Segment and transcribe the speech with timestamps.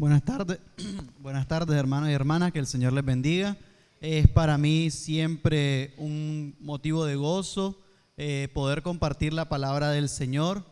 [0.00, 0.58] Buenas tardes,
[1.20, 3.58] buenas tardes hermanos y hermanas, que el Señor les bendiga.
[4.00, 7.78] Es para mí siempre un motivo de gozo
[8.16, 10.64] eh, poder compartir la palabra del Señor.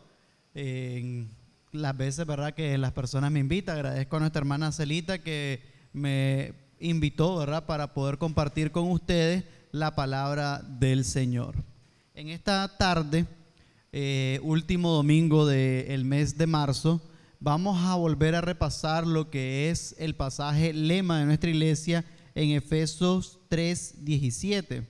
[1.71, 3.75] las veces, ¿verdad?, que las personas me invitan.
[3.75, 5.61] Agradezco a nuestra hermana Celita que
[5.93, 11.53] me invitó, ¿verdad?, para poder compartir con ustedes la palabra del Señor.
[12.15, 13.27] En esta tarde,
[13.91, 16.99] eh, último domingo del mes de marzo,
[17.39, 22.51] vamos a volver a repasar lo que es el pasaje lema de nuestra iglesia en
[22.51, 24.85] Efesios 3:17,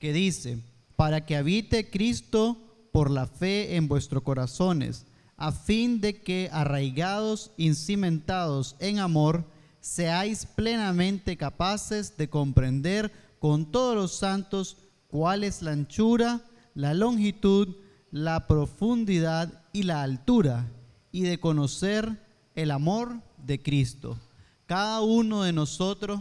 [0.00, 0.58] que dice,
[0.96, 2.58] para que habite Cristo
[2.92, 9.44] por la fe en vuestros corazones, a fin de que arraigados y cimentados en amor,
[9.80, 14.76] seáis plenamente capaces de comprender con todos los santos
[15.08, 16.40] cuál es la anchura,
[16.74, 17.76] la longitud,
[18.10, 20.68] la profundidad y la altura
[21.14, 22.20] y de conocer
[22.56, 24.18] el amor de Cristo.
[24.66, 26.20] Cada uno de nosotros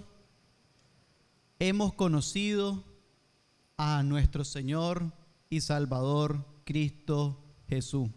[1.57, 2.83] hemos conocido
[3.75, 5.11] a nuestro Señor
[5.49, 8.07] y Salvador Cristo Jesús.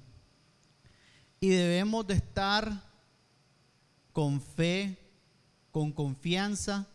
[1.41, 2.85] Y debemos de estar
[4.13, 4.99] con fe,
[5.71, 6.87] con confianza,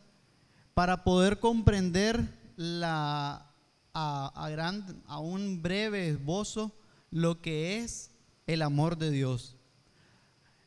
[0.76, 3.52] para poder comprender la,
[3.96, 6.72] a, a un breve esbozo
[7.10, 8.12] lo que es
[8.46, 9.58] el amor de Dios.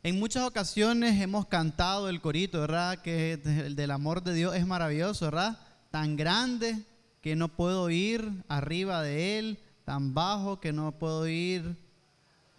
[0.05, 3.01] En muchas ocasiones hemos cantado el corito, ¿verdad?
[3.01, 5.59] Que el del amor de Dios es maravilloso, ¿verdad?
[5.91, 6.85] Tan grande
[7.23, 11.79] que no puedo ir arriba de él, tan bajo que no puedo ir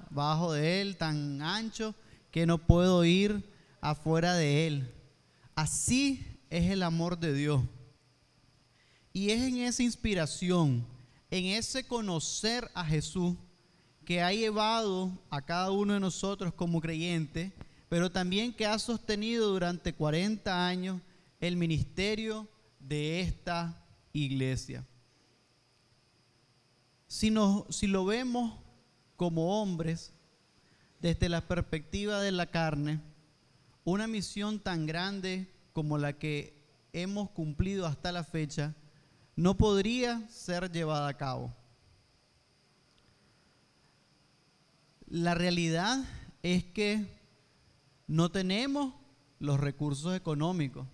[0.09, 1.93] abajo de él, tan ancho
[2.31, 3.47] que no puedo ir
[3.79, 4.91] afuera de él.
[5.53, 7.61] Así es el amor de Dios.
[9.13, 10.83] Y es en esa inspiración,
[11.29, 13.35] en ese conocer a Jesús,
[14.06, 17.52] que ha llevado a cada uno de nosotros como creyente,
[17.89, 21.02] pero también que ha sostenido durante 40 años
[21.39, 22.47] el ministerio
[22.80, 24.86] de esta iglesia.
[27.07, 27.34] Si,
[27.69, 28.53] si lo vemos
[29.16, 30.13] como hombres,
[31.02, 33.02] desde la perspectiva de la carne,
[33.84, 36.56] una misión tan grande como la que
[36.94, 38.74] hemos cumplido hasta la fecha
[39.35, 41.53] no podría ser llevada a cabo.
[45.16, 46.03] La realidad
[46.44, 47.08] es que
[48.06, 48.94] no tenemos
[49.40, 50.86] los recursos económicos.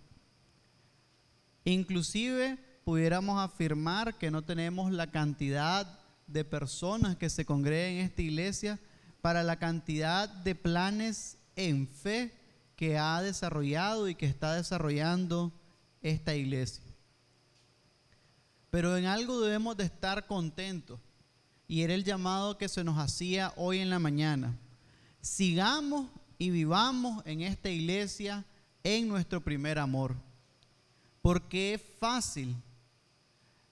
[1.65, 8.21] Inclusive pudiéramos afirmar que no tenemos la cantidad de personas que se congregan en esta
[8.21, 8.79] iglesia
[9.21, 12.31] para la cantidad de planes en fe
[12.75, 15.51] que ha desarrollado y que está desarrollando
[16.03, 16.83] esta iglesia.
[18.69, 20.99] Pero en algo debemos de estar contentos
[21.71, 24.57] y era el llamado que se nos hacía hoy en la mañana.
[25.21, 28.43] Sigamos y vivamos en esta iglesia
[28.83, 30.17] en nuestro primer amor.
[31.21, 32.57] Porque es fácil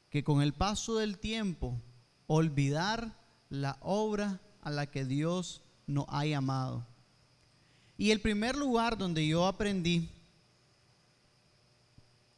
[0.09, 1.77] que con el paso del tiempo
[2.25, 3.17] olvidar
[3.49, 6.87] la obra a la que Dios nos ha llamado.
[7.97, 10.07] Y el primer lugar donde yo aprendí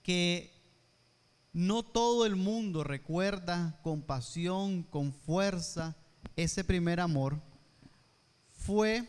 [0.02, 0.52] que
[1.54, 5.96] no todo el mundo recuerda con pasión, con fuerza,
[6.36, 7.42] ese primer amor.
[8.54, 9.08] Fue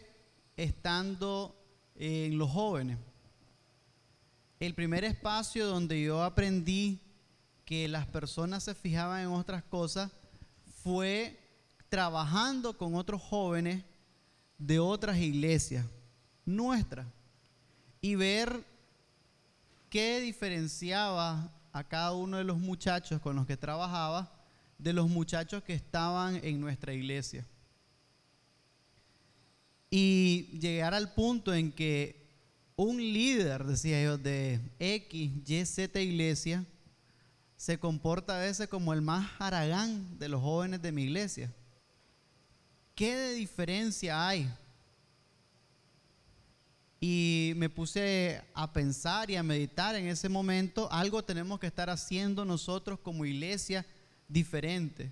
[0.57, 1.57] estando
[1.95, 2.99] en los jóvenes.
[4.59, 7.01] El primer espacio donde yo aprendí
[7.65, 10.11] que las personas se fijaban en otras cosas
[10.83, 11.39] fue
[11.89, 13.85] trabajando con otros jóvenes
[14.59, 15.87] de otras iglesias
[16.45, 17.07] nuestras
[18.01, 18.65] y ver
[19.89, 24.31] qué diferenciaba a cada uno de los muchachos con los que trabajaba
[24.79, 27.47] de los muchachos que estaban en nuestra iglesia.
[29.91, 32.23] Y llegar al punto en que
[32.77, 36.65] un líder, decía yo, de X, Y, Z iglesia,
[37.57, 41.53] se comporta a veces como el más haragán de los jóvenes de mi iglesia.
[42.95, 44.51] ¿Qué de diferencia hay
[47.05, 51.91] y me puse a pensar y a meditar en ese momento, algo tenemos que estar
[51.91, 53.85] haciendo nosotros como iglesia
[54.29, 55.11] diferente.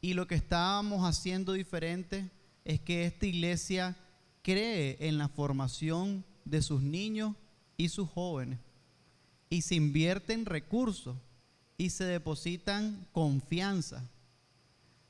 [0.00, 2.28] Y lo que estábamos haciendo diferente
[2.64, 3.96] es que esta iglesia
[4.42, 7.36] cree en la formación de sus niños
[7.76, 8.58] y sus jóvenes.
[9.48, 11.16] Y se invierten recursos
[11.78, 14.02] y se depositan confianza.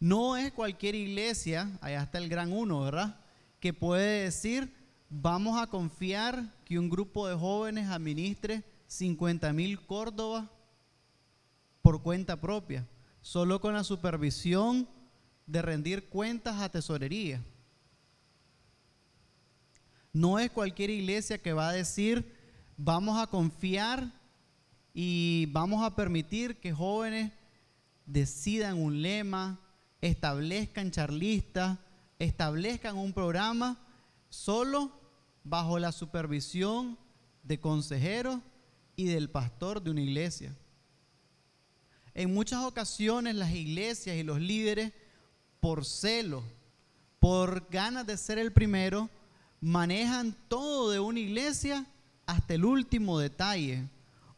[0.00, 3.18] No es cualquier iglesia, allá está el gran uno, ¿verdad?
[3.58, 10.50] Que puede decir, vamos a confiar que un grupo de jóvenes administre 50 mil Córdoba
[11.82, 12.86] por cuenta propia,
[13.20, 14.88] solo con la supervisión
[15.46, 17.42] de rendir cuentas a tesorería.
[20.12, 22.32] No es cualquier iglesia que va a decir,
[22.76, 24.12] vamos a confiar
[24.94, 27.32] y vamos a permitir que jóvenes
[28.06, 29.58] decidan un lema,
[30.00, 31.78] establezcan charlistas,
[32.18, 33.83] establezcan un programa
[34.34, 34.90] solo
[35.44, 36.98] bajo la supervisión
[37.42, 38.40] de consejeros
[38.96, 40.54] y del pastor de una iglesia.
[42.14, 44.92] En muchas ocasiones las iglesias y los líderes,
[45.60, 46.42] por celo,
[47.20, 49.08] por ganas de ser el primero,
[49.60, 51.86] manejan todo de una iglesia
[52.26, 53.88] hasta el último detalle.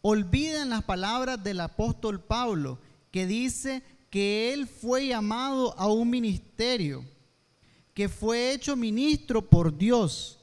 [0.03, 2.79] Olvidan las palabras del apóstol Pablo,
[3.11, 7.05] que dice que él fue llamado a un ministerio,
[7.97, 10.39] que fue hecho ministro por Dios.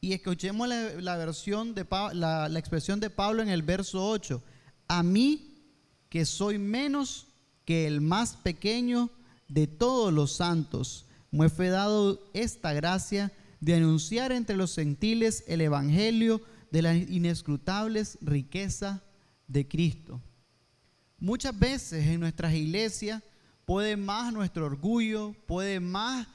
[0.00, 4.40] Y escuchemos la, versión de la, expresión de Pablo en el verso 8.
[4.86, 5.60] A mí,
[6.08, 7.26] que soy menos
[7.64, 9.10] que el más pequeño
[9.48, 15.62] de todos los santos, me fue dado esta gracia de anunciar entre los gentiles el
[15.62, 19.02] evangelio de la inescrutables riqueza
[19.48, 20.20] de Cristo.
[21.18, 23.20] Muchas veces en nuestras iglesias
[23.64, 26.28] puede más nuestro orgullo, puede más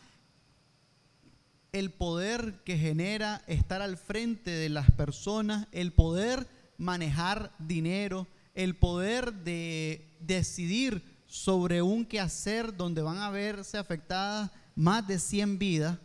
[1.72, 6.48] el poder que genera estar al frente de las personas, el poder
[6.78, 15.08] manejar dinero, el poder de decidir sobre un quehacer donde van a verse afectadas más
[15.08, 16.00] de 100 vidas,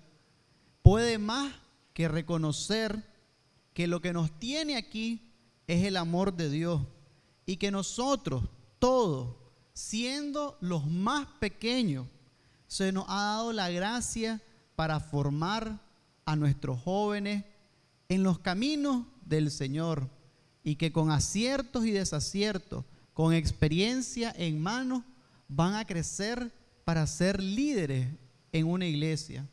[0.83, 1.55] puede más
[1.95, 3.03] que reconocer
[3.73, 5.33] que lo que nos tiene aquí
[5.67, 6.83] es el amor de Dios
[7.47, 8.45] y que nosotros,
[8.79, 9.37] todos,
[9.73, 12.07] siendo los más pequeños,
[12.67, 14.41] se nos ha dado la gracia
[14.75, 15.81] para formar
[16.25, 17.45] a nuestros jóvenes
[18.09, 20.09] en los caminos del Señor
[20.63, 22.85] y que con aciertos y desaciertos,
[23.15, 25.05] con experiencia en mano,
[25.49, 26.53] van a crecer
[26.85, 28.09] para ser líderes
[28.53, 29.47] en una iglesia.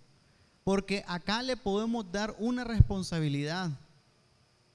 [0.63, 3.71] Porque acá le podemos dar una responsabilidad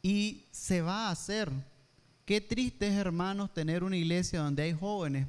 [0.02, 1.50] y se va a hacer.
[2.25, 5.26] Qué triste es, hermanos, tener una iglesia donde hay jóvenes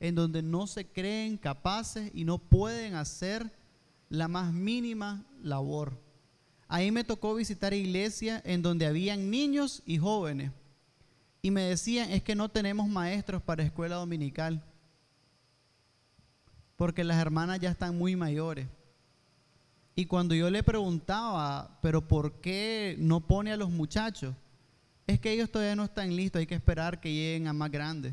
[0.00, 3.50] en donde no se creen capaces y no pueden hacer
[4.08, 5.98] la más mínima labor.
[6.68, 10.50] Ahí me tocó visitar iglesias en donde habían niños y jóvenes.
[11.42, 14.64] Y me decían, es que no tenemos maestros para escuela dominical.
[16.76, 18.66] Porque las hermanas ya están muy mayores.
[19.94, 24.34] Y cuando yo le preguntaba, pero ¿por qué no pone a los muchachos?
[25.06, 28.12] Es que ellos todavía no están listos, hay que esperar que lleguen a más grandes.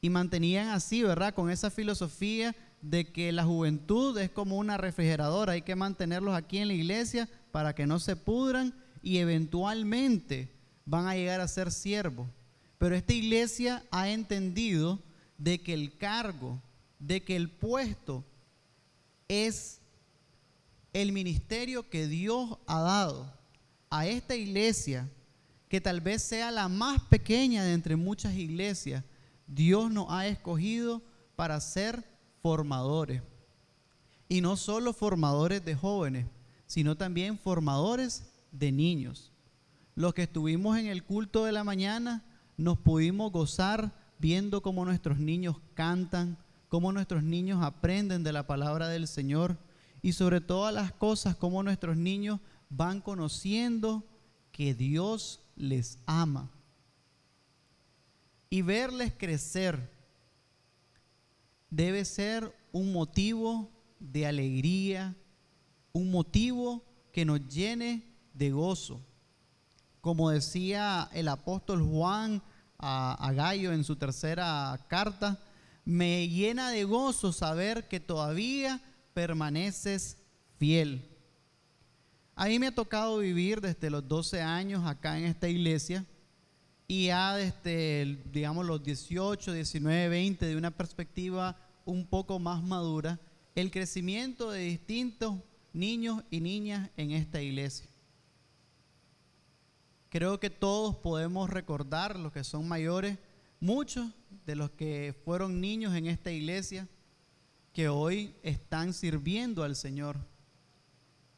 [0.00, 1.34] Y mantenían así, ¿verdad?
[1.34, 6.58] Con esa filosofía de que la juventud es como una refrigeradora, hay que mantenerlos aquí
[6.58, 10.50] en la iglesia para que no se pudran y eventualmente
[10.84, 12.28] van a llegar a ser siervos.
[12.78, 15.00] Pero esta iglesia ha entendido
[15.36, 16.60] de que el cargo,
[16.98, 18.24] de que el puesto
[19.26, 19.80] es
[20.92, 23.32] el ministerio que Dios ha dado
[23.90, 25.08] a esta iglesia,
[25.68, 29.04] que tal vez sea la más pequeña de entre muchas iglesias,
[29.46, 31.02] Dios nos ha escogido
[31.36, 32.04] para ser
[32.42, 33.22] formadores.
[34.28, 36.26] Y no solo formadores de jóvenes,
[36.66, 39.32] sino también formadores de niños.
[39.94, 42.24] Los que estuvimos en el culto de la mañana
[42.56, 46.36] nos pudimos gozar viendo cómo nuestros niños cantan,
[46.68, 49.56] cómo nuestros niños aprenden de la palabra del Señor
[50.02, 54.04] y sobre todas las cosas como nuestros niños van conociendo
[54.52, 56.50] que Dios les ama.
[58.50, 59.90] Y verles crecer
[61.70, 65.16] debe ser un motivo de alegría,
[65.92, 69.00] un motivo que nos llene de gozo.
[70.00, 72.42] Como decía el apóstol Juan
[72.78, 75.38] a, a Gallo en su tercera carta,
[75.84, 78.80] me llena de gozo saber que todavía
[79.14, 80.18] permaneces
[80.58, 81.08] fiel.
[82.36, 86.06] A mí me ha tocado vivir desde los 12 años acá en esta iglesia
[86.88, 93.20] y ya desde, digamos, los 18, 19, 20, de una perspectiva un poco más madura,
[93.54, 95.36] el crecimiento de distintos
[95.74, 97.86] niños y niñas en esta iglesia.
[100.08, 103.18] Creo que todos podemos recordar, los que son mayores,
[103.60, 104.10] muchos
[104.46, 106.88] de los que fueron niños en esta iglesia,
[107.74, 110.16] que hoy están sirviendo al Señor.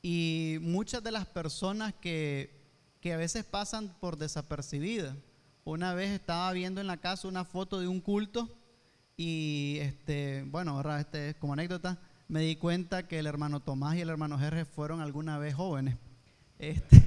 [0.00, 2.58] Y muchas de las personas que,
[3.04, 5.16] a veces pasan por desapercibidas.
[5.64, 8.48] Una vez estaba viendo en la casa una foto de un culto
[9.16, 11.98] y, este, bueno, este, como anécdota,
[12.28, 15.96] me di cuenta que el hermano Tomás y el hermano Jerez fueron alguna vez jóvenes.
[16.58, 17.02] Este,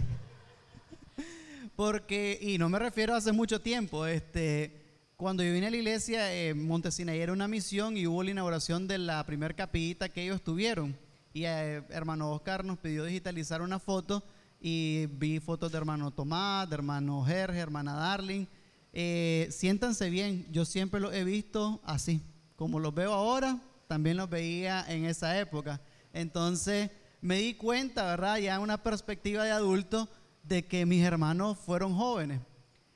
[1.75, 4.83] porque, y no me refiero a hace mucho tiempo, este,
[5.17, 8.88] cuando yo vine a la iglesia, eh, Montesinaí era una misión y hubo la inauguración
[8.88, 10.95] de la primera capillita que ellos tuvieron.
[11.33, 14.24] y eh, hermano Oscar nos pidió digitalizar una foto
[14.65, 18.46] y vi fotos de hermano Tomás, de hermano Jerge, hermana Darling.
[18.93, 22.22] Eh, siéntanse bien, yo siempre los he visto así,
[22.55, 25.82] como los veo ahora, también los veía en esa época.
[26.13, 26.89] Entonces
[27.20, 28.38] me di cuenta, ¿verdad?
[28.38, 30.08] Ya en una perspectiva de adulto,
[30.43, 32.39] de que mis hermanos fueron jóvenes.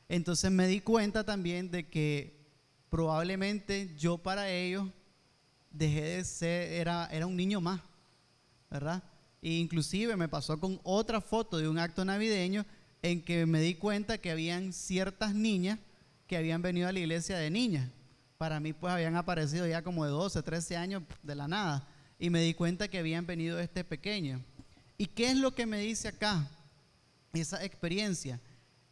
[0.07, 2.47] Entonces me di cuenta también de que
[2.89, 4.87] probablemente yo para ellos
[5.69, 7.81] dejé de ser, era, era un niño más,
[8.71, 9.03] ¿verdad?
[9.41, 12.65] E inclusive me pasó con otra foto de un acto navideño
[13.01, 15.79] en que me di cuenta que habían ciertas niñas
[16.27, 17.89] que habían venido a la iglesia de niñas.
[18.37, 21.87] Para mí pues habían aparecido ya como de 12, 13 años de la nada.
[22.19, 24.41] Y me di cuenta que habían venido este pequeño.
[24.97, 26.49] ¿Y qué es lo que me dice acá?
[27.33, 28.39] Esa experiencia.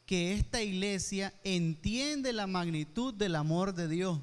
[0.06, 4.20] Que esta iglesia entiende la magnitud del amor de Dios.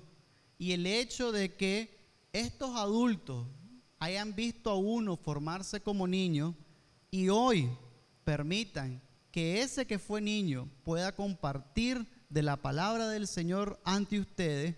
[0.58, 1.90] Y el hecho de que
[2.32, 3.46] estos adultos
[4.02, 6.56] hayan visto a uno formarse como niño
[7.12, 7.70] y hoy
[8.24, 14.74] permitan que ese que fue niño pueda compartir de la palabra del Señor ante ustedes,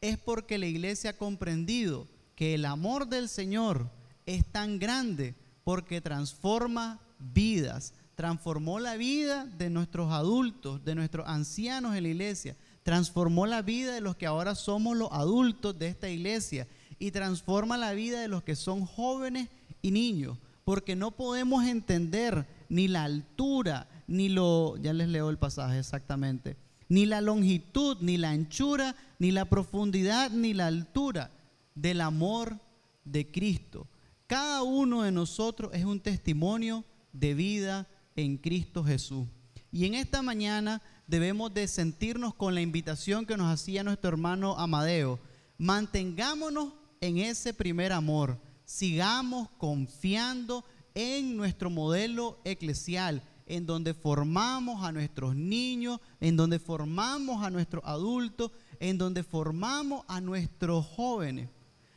[0.00, 3.90] es porque la iglesia ha comprendido que el amor del Señor
[4.24, 11.94] es tan grande porque transforma vidas, transformó la vida de nuestros adultos, de nuestros ancianos
[11.94, 16.08] en la iglesia, transformó la vida de los que ahora somos los adultos de esta
[16.08, 16.66] iglesia
[17.02, 19.48] y transforma la vida de los que son jóvenes
[19.82, 25.36] y niños, porque no podemos entender ni la altura, ni lo, ya les leo el
[25.36, 26.56] pasaje exactamente,
[26.88, 31.32] ni la longitud, ni la anchura, ni la profundidad, ni la altura
[31.74, 32.60] del amor
[33.04, 33.88] de Cristo.
[34.28, 39.26] Cada uno de nosotros es un testimonio de vida en Cristo Jesús.
[39.72, 44.56] Y en esta mañana debemos de sentirnos con la invitación que nos hacía nuestro hermano
[44.56, 45.18] Amadeo.
[45.58, 48.38] Mantengámonos en ese primer amor.
[48.64, 57.44] Sigamos confiando en nuestro modelo eclesial, en donde formamos a nuestros niños, en donde formamos
[57.44, 61.50] a nuestros adultos, en donde formamos a nuestros jóvenes,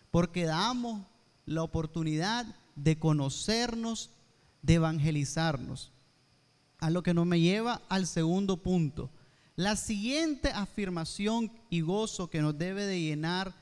[0.10, 1.06] porque damos
[1.46, 4.10] la oportunidad de conocernos,
[4.64, 5.94] de evangelizarnos.
[6.80, 9.12] A lo que nos me lleva al segundo punto.
[9.56, 13.54] La siguiente afirmación y gozo que nos debe de llenar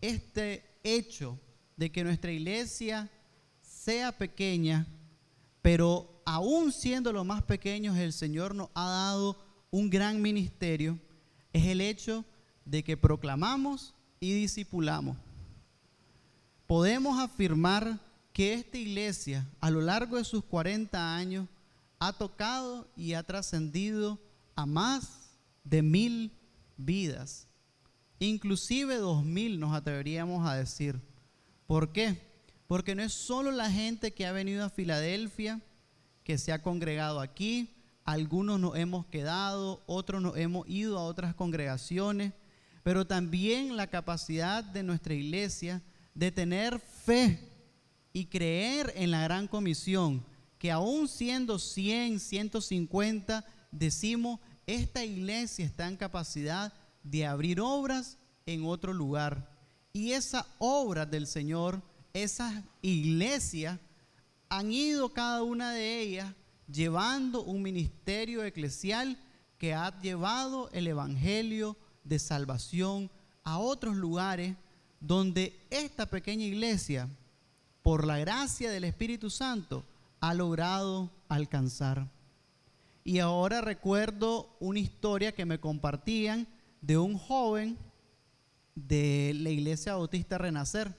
[0.00, 1.38] este hecho
[1.76, 3.10] de que nuestra iglesia
[3.60, 4.86] sea pequeña,
[5.62, 9.36] pero aún siendo los más pequeños, el Señor nos ha dado
[9.70, 10.98] un gran ministerio,
[11.52, 12.24] es el hecho
[12.64, 15.16] de que proclamamos y discipulamos.
[16.66, 17.98] Podemos afirmar
[18.32, 21.48] que esta iglesia a lo largo de sus 40 años
[21.98, 24.18] ha tocado y ha trascendido
[24.54, 25.30] a más
[25.64, 26.32] de mil
[26.76, 27.47] vidas
[28.18, 31.00] inclusive dos mil nos atreveríamos a decir.
[31.66, 32.20] ¿Por qué?
[32.66, 35.60] Porque no es solo la gente que ha venido a Filadelfia,
[36.24, 41.34] que se ha congregado aquí, algunos nos hemos quedado, otros nos hemos ido a otras
[41.34, 42.32] congregaciones,
[42.82, 45.82] pero también la capacidad de nuestra iglesia
[46.14, 47.38] de tener fe
[48.12, 50.24] y creer en la gran comisión,
[50.58, 56.72] que aún siendo 100, 150, decimos, esta iglesia está en capacidad
[57.10, 59.50] de abrir obras en otro lugar.
[59.92, 63.78] Y esa obra del Señor, esas iglesias,
[64.48, 66.34] han ido cada una de ellas
[66.70, 69.18] llevando un ministerio eclesial
[69.58, 73.10] que ha llevado el Evangelio de salvación
[73.44, 74.56] a otros lugares
[75.00, 77.08] donde esta pequeña iglesia,
[77.82, 79.84] por la gracia del Espíritu Santo,
[80.20, 82.10] ha logrado alcanzar.
[83.04, 86.46] Y ahora recuerdo una historia que me compartían
[86.80, 87.78] de un joven
[88.74, 90.94] de la iglesia bautista Renacer.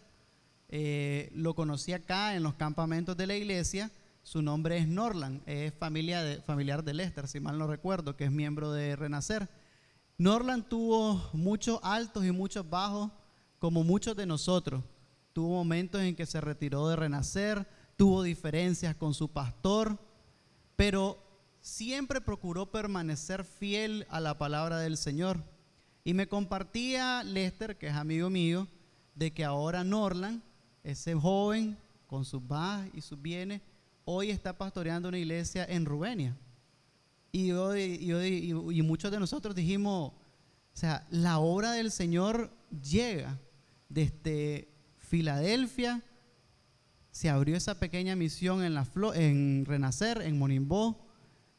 [0.68, 3.92] Eh, lo conocí acá en los campamentos de la iglesia.
[4.24, 8.32] Su nombre es Norland, es familia familiar de Lester, si mal no recuerdo, que es
[8.32, 9.50] miembro de Renacer.
[10.18, 13.10] Norland tuvo muchos altos y muchos bajos,
[13.58, 14.84] como muchos de nosotros.
[15.34, 19.98] Tuvo momentos en que se retiró de Renacer, tuvo diferencias con su pastor,
[20.76, 21.18] pero
[21.62, 25.44] siempre procuró permanecer fiel a la palabra del Señor.
[26.10, 28.68] Y me compartía Lester, que es amigo mío,
[29.14, 30.42] de que ahora Norland,
[30.84, 33.62] ese joven con sus bajas y sus bienes,
[34.06, 36.36] hoy está pastoreando una iglesia en Rubenia.
[37.32, 40.14] Y, y, muchos de nosotros dijimos, o
[40.74, 42.50] sea, la obra del Señor
[42.82, 43.38] llega
[43.88, 46.02] desde Filadelfia,
[47.12, 51.06] se abrió esa pequeña misión en, la, en Renacer, en Monimbó,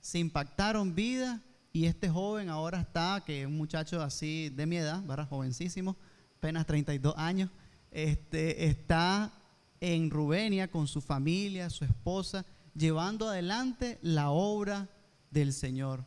[0.01, 1.41] se impactaron vidas
[1.73, 5.03] y este joven ahora está, que es un muchacho así de mi edad.
[5.29, 5.97] Jovencísimo,
[6.37, 7.51] apenas 32 años,
[7.91, 9.33] este, está
[9.81, 14.89] en Rubenia con su familia, su esposa, llevando adelante la obra
[15.31, 16.05] del Señor.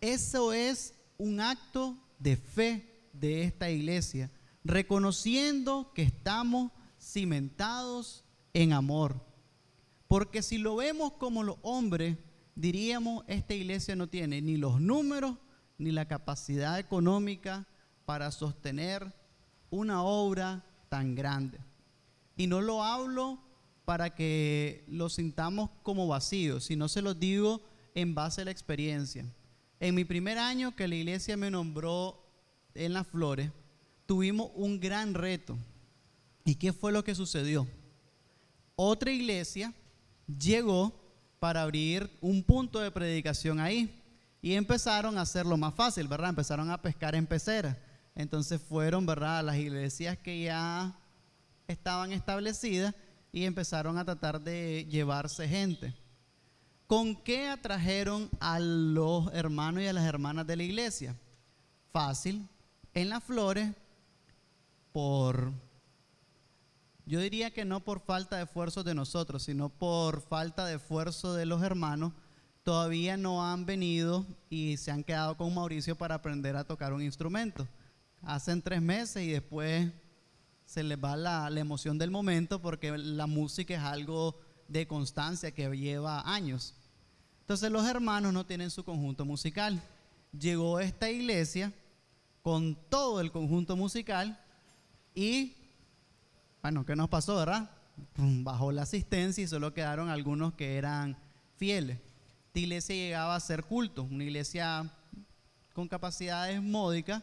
[0.00, 4.30] Eso es un acto de fe de esta iglesia,
[4.64, 9.20] reconociendo que estamos cimentados en amor.
[10.06, 12.16] Porque si lo vemos como los hombres,
[12.58, 15.36] diríamos, esta iglesia no tiene ni los números
[15.78, 17.66] ni la capacidad económica
[18.04, 19.14] para sostener
[19.70, 21.58] una obra tan grande.
[22.36, 23.38] Y no lo hablo
[23.84, 27.62] para que lo sintamos como vacío, sino se lo digo
[27.94, 29.24] en base a la experiencia.
[29.78, 32.26] En mi primer año que la iglesia me nombró
[32.74, 33.52] en las flores,
[34.04, 35.56] tuvimos un gran reto.
[36.44, 37.68] ¿Y qué fue lo que sucedió?
[38.74, 39.72] Otra iglesia
[40.26, 41.07] llegó
[41.38, 44.02] para abrir un punto de predicación ahí
[44.40, 46.30] y empezaron a hacerlo más fácil, ¿verdad?
[46.30, 47.76] Empezaron a pescar en peceras.
[48.14, 50.96] Entonces fueron, ¿verdad?, a las iglesias que ya
[51.66, 52.94] estaban establecidas
[53.32, 55.94] y empezaron a tratar de llevarse gente.
[56.86, 61.14] ¿Con qué atrajeron a los hermanos y a las hermanas de la iglesia?
[61.92, 62.48] Fácil,
[62.94, 63.70] en las flores,
[64.92, 65.52] por,
[67.08, 71.32] yo diría que no por falta de esfuerzo de nosotros, sino por falta de esfuerzo
[71.32, 72.12] de los hermanos,
[72.62, 77.00] todavía no han venido y se han quedado con Mauricio para aprender a tocar un
[77.00, 77.66] instrumento.
[78.20, 79.90] Hacen tres meses y después
[80.66, 84.38] se les va la, la emoción del momento porque la música es algo
[84.68, 86.74] de constancia que lleva años.
[87.40, 89.80] Entonces los hermanos no tienen su conjunto musical.
[90.38, 91.72] Llegó esta iglesia
[92.42, 94.38] con todo el conjunto musical
[95.14, 95.54] y,
[96.62, 97.70] bueno, ¿qué nos pasó, verdad?
[98.16, 101.16] Bajó la asistencia y solo quedaron algunos que eran
[101.56, 101.98] fieles.
[102.46, 104.90] Esta iglesia llegaba a ser culto, una iglesia
[105.72, 107.22] con capacidades módicas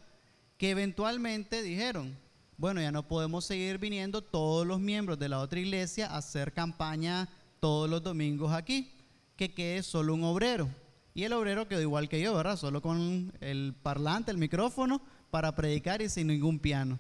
[0.58, 2.18] que eventualmente dijeron,
[2.58, 6.54] bueno, ya no podemos seguir viniendo todos los miembros de la otra iglesia a hacer
[6.54, 7.28] campaña
[7.60, 8.92] todos los domingos aquí
[9.36, 10.70] que quede solo un obrero.
[11.14, 12.58] Y el obrero quedó igual que yo, ¿verdad?
[12.58, 17.00] Solo con el parlante, el micrófono para predicar y sin ningún piano.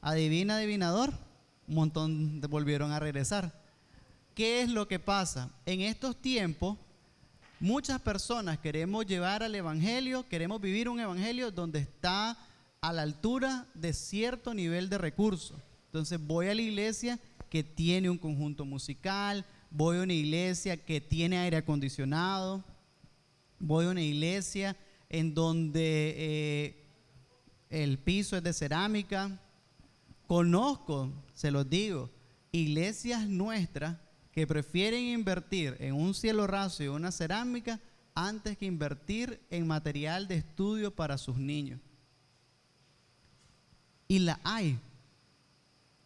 [0.00, 1.12] Adivina, adivinador,
[1.68, 3.52] un montón volvieron a regresar.
[4.34, 5.50] ¿Qué es lo que pasa?
[5.64, 6.76] En estos tiempos,
[7.60, 12.36] muchas personas queremos llevar al Evangelio, queremos vivir un Evangelio donde está
[12.80, 15.56] a la altura de cierto nivel de recursos.
[15.86, 21.00] Entonces voy a la iglesia que tiene un conjunto musical, voy a una iglesia que
[21.00, 22.64] tiene aire acondicionado,
[23.58, 24.76] voy a una iglesia
[25.08, 26.84] en donde eh,
[27.70, 29.40] el piso es de cerámica.
[30.26, 32.10] Conozco, se los digo,
[32.52, 33.98] iglesias nuestras
[34.32, 37.80] que prefieren invertir en un cielo raso y una cerámica
[38.14, 41.80] antes que invertir en material de estudio para sus niños.
[44.08, 44.78] Y la hay.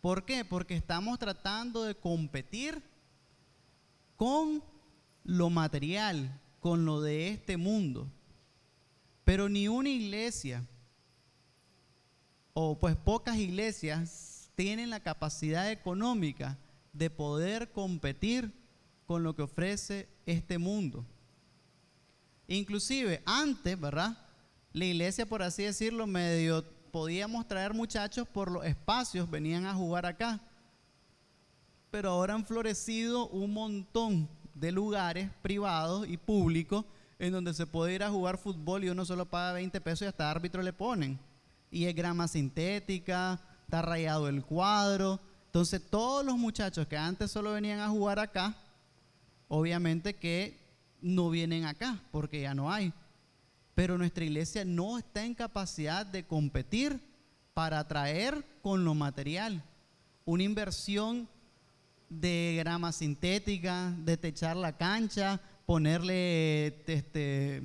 [0.00, 0.44] ¿Por qué?
[0.44, 2.82] Porque estamos tratando de competir
[4.16, 4.62] con
[5.24, 8.10] lo material, con lo de este mundo.
[9.24, 10.66] Pero ni una iglesia,
[12.60, 16.58] o pues pocas iglesias, tienen la capacidad económica
[16.92, 18.52] de poder competir
[19.06, 21.06] con lo que ofrece este mundo.
[22.48, 24.18] Inclusive antes, ¿verdad?
[24.72, 30.04] La iglesia, por así decirlo, medio podíamos traer muchachos por los espacios, venían a jugar
[30.04, 30.40] acá
[31.92, 36.84] pero ahora han florecido un montón de lugares privados y públicos
[37.20, 40.06] en donde se puede ir a jugar fútbol y uno solo paga 20 pesos y
[40.06, 41.18] hasta árbitro le ponen.
[41.70, 45.20] Y es grama sintética, está rayado el cuadro.
[45.46, 48.54] Entonces todos los muchachos que antes solo venían a jugar acá,
[49.48, 50.58] obviamente que
[51.00, 52.92] no vienen acá porque ya no hay.
[53.74, 57.00] Pero nuestra iglesia no está en capacidad de competir
[57.54, 59.62] para atraer con lo material.
[60.24, 61.28] Una inversión
[62.08, 67.62] de grama sintética, de techar la cancha, ponerle este,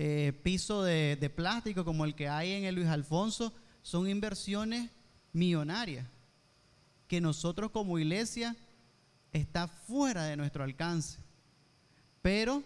[0.00, 4.90] eh, piso de, de plástico como el que hay en el Luis Alfonso, son inversiones
[5.32, 6.06] millonarias
[7.08, 8.54] que nosotros como iglesia
[9.32, 11.18] está fuera de nuestro alcance.
[12.22, 12.62] Pero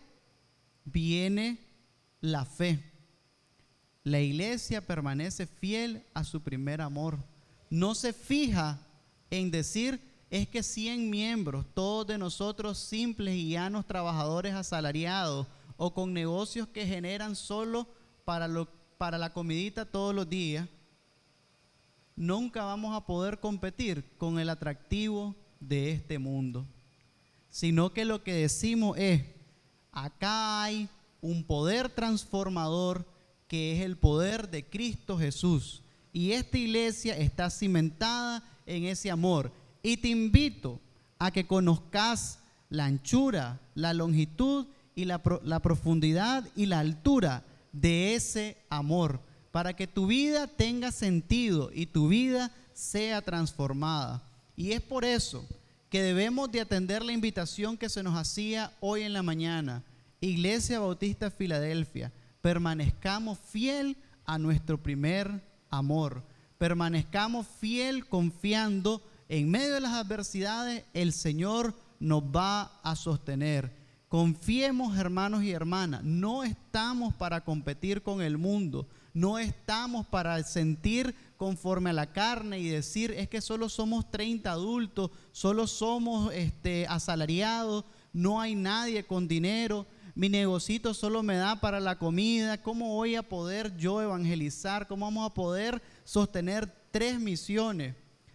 [0.85, 1.59] viene
[2.21, 2.85] la fe.
[4.05, 7.19] La iglesia permanece fiel a su primer amor.
[7.71, 8.79] No se fija
[9.31, 15.47] en decir, es que 100 miembros, todos de nosotros simples y llanos trabajadores asalariados
[15.85, 17.89] o con negocios que generan solo
[18.25, 18.69] para, lo,
[18.99, 20.69] para la comidita todos los días,
[22.15, 26.65] nunca vamos a poder competir con el atractivo de este mundo.
[27.51, 29.25] Sino que lo que decimos es,
[29.91, 30.89] acá hay
[31.21, 33.05] un poder transformador
[33.49, 35.83] que es el poder de Cristo Jesús.
[36.13, 39.51] Y esta iglesia está cimentada en ese amor
[39.83, 40.79] Y te invito
[41.19, 48.15] a que conozcas la anchura, la longitud y la, la profundidad y la altura de
[48.15, 54.23] ese amor, para que tu vida tenga sentido y tu vida sea transformada.
[54.57, 55.47] Y es por eso
[55.89, 59.83] que debemos de atender la invitación que se nos hacía hoy en la mañana.
[60.21, 66.23] Iglesia Bautista Filadelfia, permanezcamos fiel a nuestro primer amor.
[66.59, 73.73] Permanezcamos fiel confiando en medio de las adversidades, el Señor nos va a sostener.
[74.13, 81.15] Confiemos, hermanos y hermanas, no estamos para competir con el mundo, no estamos para sentir
[81.39, 86.87] conforme a la carne y decir es que solo somos 30 adultos, solo somos este,
[86.89, 92.95] asalariados, no hay nadie con dinero, mi negocito solo me da para la comida, ¿cómo
[92.95, 94.89] voy a poder yo evangelizar?
[94.89, 97.95] ¿Cómo vamos a poder sostener tres misiones,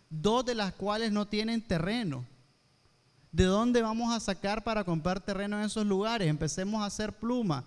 [0.09, 2.25] dos de las cuales no tienen terreno?
[3.37, 6.27] ¿De dónde vamos a sacar para comprar terreno en esos lugares?
[6.27, 7.63] Empecemos a hacer pluma.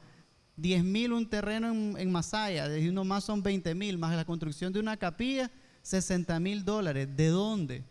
[0.57, 4.73] 10 mil un terreno en, Masaya, de uno más son 20 mil, más la construcción
[4.73, 5.49] de una capilla,
[5.83, 7.09] 60 mil dólares.
[7.15, 7.85] ¿De dónde?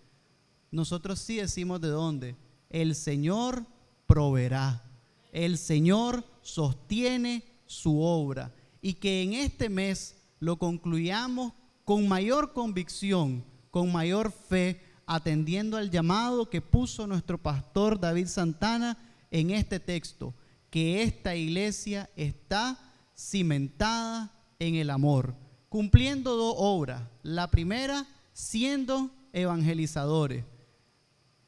[0.71, 2.35] Nosotros sí decimos de dónde.
[2.69, 3.65] El Señor
[4.07, 4.83] proveerá.
[5.31, 8.53] El Señor sostiene su obra.
[8.81, 11.53] Y que en este mes lo concluyamos
[11.85, 18.95] con mayor convicción, con mayor fe, atendiendo al llamado que puso nuestro pastor David Santana
[19.31, 20.35] en este texto,
[20.69, 22.77] que esta iglesia está
[23.17, 25.33] cimentada en el amor,
[25.67, 27.01] cumpliendo dos obras.
[27.23, 30.45] La primera, siendo evangelizadores.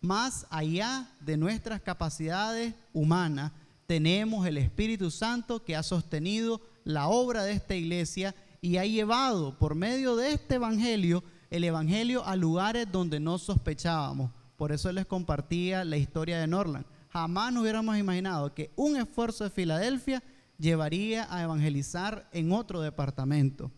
[0.02, 3.52] Más allá de nuestras capacidades humanas,
[3.86, 9.56] tenemos el Espíritu Santo que ha sostenido la obra de esta iglesia y ha llevado
[9.60, 14.32] por medio de este evangelio el Evangelio a lugares donde no sospechábamos.
[14.58, 16.86] Por eso les compartía la historia de Norland.
[17.10, 20.24] Jamás nos hubiéramos imaginado que un esfuerzo de Filadelfia
[20.58, 23.70] llevaría a evangelizar en otro departamento.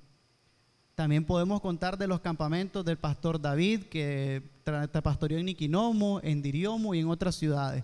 [0.93, 4.43] También podemos contar de los campamentos del pastor David, que
[5.01, 7.83] pastoreó en Niquinomo, en Diriomo y en otras ciudades.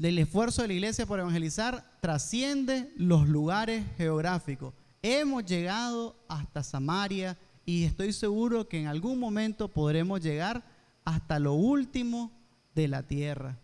[0.00, 4.74] El esfuerzo de la iglesia por evangelizar trasciende los lugares geográficos.
[5.02, 10.64] Hemos llegado hasta Samaria, y estoy seguro que en algún momento podremos llegar
[11.04, 12.30] hasta lo último
[12.76, 13.58] de la tierra.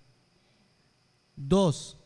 [1.37, 1.99] Dos,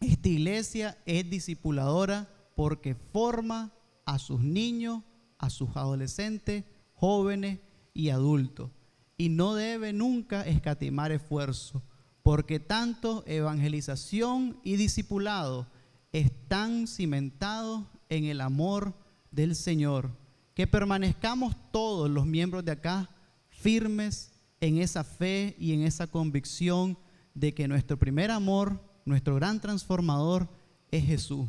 [0.00, 3.74] esta iglesia es discipuladora porque forma
[4.06, 5.02] a sus niños,
[5.36, 7.60] a sus adolescentes, jóvenes
[7.92, 8.70] y adultos.
[9.18, 11.82] Y no debe nunca escatimar esfuerzo,
[12.22, 15.66] porque tanto evangelización y discipulado
[16.10, 18.94] están cimentados en el amor
[19.30, 20.21] del Señor
[20.54, 23.10] que permanezcamos todos los miembros de acá
[23.48, 26.98] firmes en esa fe y en esa convicción
[27.34, 30.48] de que nuestro primer amor, nuestro gran transformador
[30.90, 31.48] es Jesús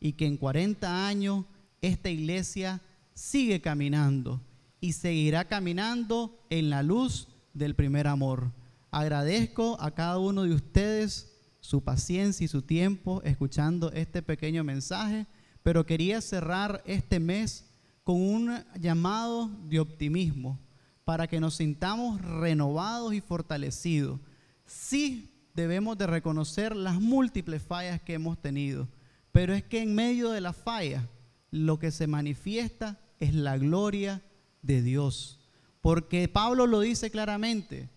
[0.00, 1.44] y que en 40 años
[1.80, 2.80] esta iglesia
[3.14, 4.40] sigue caminando
[4.80, 8.52] y seguirá caminando en la luz del primer amor.
[8.90, 15.26] Agradezco a cada uno de ustedes su paciencia y su tiempo escuchando este pequeño mensaje,
[15.62, 17.64] pero quería cerrar este mes
[18.04, 20.60] con un llamado de optimismo
[21.04, 24.20] para que nos sintamos renovados y fortalecidos.
[24.66, 28.88] Sí debemos de reconocer las múltiples fallas que hemos tenido,
[29.32, 31.04] pero es que en medio de las fallas
[31.50, 34.22] lo que se manifiesta es la gloria
[34.62, 35.40] de Dios.
[35.80, 37.90] Porque Pablo lo dice claramente,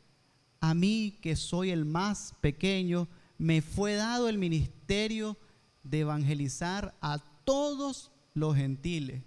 [0.60, 5.38] a mí que soy el más pequeño, me fue dado el ministerio
[5.84, 9.24] de evangelizar a todos los gentiles.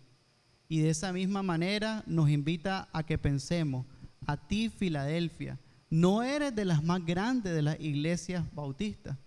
[0.70, 3.87] Y de esa misma manera nos invita a que pensemos,
[4.24, 5.59] a ti Filadelfia,
[5.90, 9.18] no eres de las más grandes de las iglesias bautistas,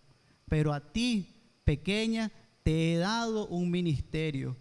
[0.48, 1.28] pero a ti,
[1.66, 2.32] pequeña,
[2.64, 4.56] te he dado un ministerio.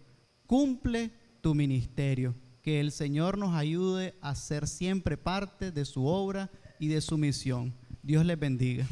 [0.45, 2.35] Cumple tu ministerio.
[2.61, 7.17] Que el Señor nos ayude a ser siempre parte de su obra y de su
[7.17, 7.73] misión.
[8.01, 8.85] Dios les bendiga.